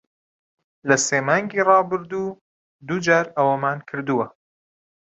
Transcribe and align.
لە 0.87 0.95
سێ 1.05 1.17
مانگی 1.27 1.65
ڕابردوو، 1.67 2.39
دوو 2.87 2.99
جار 3.05 3.25
ئەوەمان 3.37 3.79
کردووە. 3.89 4.25